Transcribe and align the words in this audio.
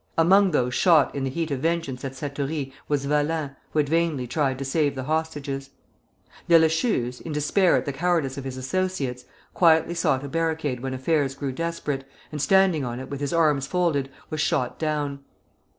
Among 0.17 0.49
those 0.49 0.73
shot 0.73 1.13
in 1.13 1.25
the 1.25 1.29
heat 1.29 1.51
of 1.51 1.59
vengeance 1.59 2.03
at 2.03 2.13
Satory 2.15 2.73
was 2.87 3.05
Valin, 3.05 3.55
who 3.69 3.77
had 3.77 3.87
vainly 3.87 4.25
tried 4.25 4.57
to 4.57 4.65
save 4.65 4.95
the 4.95 5.03
hostages. 5.03 5.69
Deleschuze, 6.49 7.21
in 7.21 7.31
despair 7.33 7.75
at 7.75 7.85
the 7.85 7.93
cowardice 7.93 8.35
of 8.35 8.43
his 8.43 8.57
associates, 8.57 9.25
quietly 9.53 9.93
sought 9.93 10.23
a 10.23 10.27
barricade 10.27 10.79
when 10.79 10.95
affairs 10.95 11.35
grew 11.35 11.51
desperate, 11.51 12.03
and 12.31 12.41
standing 12.41 12.83
on 12.83 12.99
it 12.99 13.11
with 13.11 13.21
his 13.21 13.31
arms 13.31 13.67
folded, 13.67 14.09
was 14.31 14.41
shot 14.41 14.79
down. 14.79 15.19